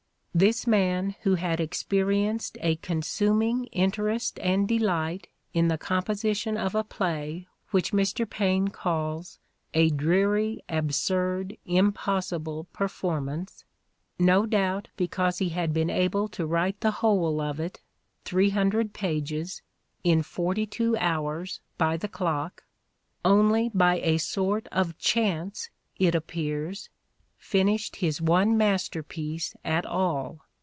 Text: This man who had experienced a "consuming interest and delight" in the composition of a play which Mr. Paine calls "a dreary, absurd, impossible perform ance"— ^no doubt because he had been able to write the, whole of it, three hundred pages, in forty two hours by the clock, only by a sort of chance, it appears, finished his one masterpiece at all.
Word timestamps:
This 0.33 0.65
man 0.65 1.15
who 1.23 1.35
had 1.35 1.59
experienced 1.59 2.57
a 2.61 2.77
"consuming 2.77 3.65
interest 3.65 4.39
and 4.39 4.65
delight" 4.65 5.27
in 5.53 5.67
the 5.67 5.77
composition 5.77 6.55
of 6.55 6.73
a 6.73 6.85
play 6.85 7.47
which 7.71 7.91
Mr. 7.91 8.27
Paine 8.27 8.69
calls 8.69 9.39
"a 9.73 9.89
dreary, 9.89 10.61
absurd, 10.69 11.57
impossible 11.65 12.69
perform 12.71 13.27
ance"— 13.27 13.65
^no 14.21 14.49
doubt 14.49 14.87
because 14.95 15.39
he 15.39 15.49
had 15.49 15.73
been 15.73 15.89
able 15.89 16.29
to 16.29 16.47
write 16.47 16.79
the, 16.79 16.91
whole 16.91 17.41
of 17.41 17.59
it, 17.59 17.81
three 18.23 18.51
hundred 18.51 18.93
pages, 18.93 19.61
in 20.05 20.23
forty 20.23 20.65
two 20.65 20.95
hours 20.95 21.59
by 21.77 21.97
the 21.97 22.07
clock, 22.07 22.63
only 23.25 23.67
by 23.73 23.99
a 23.99 24.17
sort 24.17 24.65
of 24.71 24.97
chance, 24.97 25.69
it 25.97 26.15
appears, 26.15 26.87
finished 27.43 27.95
his 27.95 28.21
one 28.21 28.55
masterpiece 28.55 29.55
at 29.65 29.83
all. 29.83 30.39